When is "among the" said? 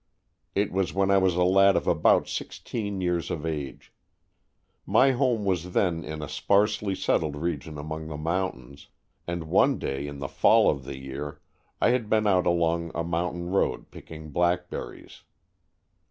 7.77-8.17